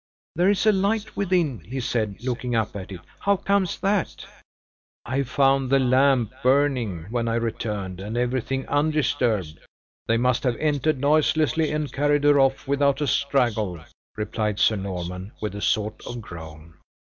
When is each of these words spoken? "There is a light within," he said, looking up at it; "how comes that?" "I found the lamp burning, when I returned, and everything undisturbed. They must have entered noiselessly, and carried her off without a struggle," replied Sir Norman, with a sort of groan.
"There 0.35 0.49
is 0.49 0.65
a 0.65 0.71
light 0.71 1.15
within," 1.15 1.59
he 1.59 1.79
said, 1.79 2.23
looking 2.23 2.55
up 2.55 2.75
at 2.75 2.91
it; 2.91 3.01
"how 3.19 3.37
comes 3.37 3.79
that?" 3.81 4.25
"I 5.05 5.21
found 5.21 5.69
the 5.69 5.77
lamp 5.77 6.33
burning, 6.41 7.03
when 7.11 7.27
I 7.27 7.35
returned, 7.35 7.99
and 7.99 8.17
everything 8.17 8.67
undisturbed. 8.67 9.59
They 10.07 10.17
must 10.17 10.41
have 10.43 10.55
entered 10.55 10.97
noiselessly, 10.99 11.71
and 11.71 11.93
carried 11.93 12.23
her 12.23 12.39
off 12.39 12.67
without 12.67 12.99
a 12.99 13.05
struggle," 13.05 13.79
replied 14.17 14.57
Sir 14.59 14.75
Norman, 14.77 15.33
with 15.39 15.53
a 15.53 15.61
sort 15.61 16.01
of 16.07 16.19
groan. 16.19 16.73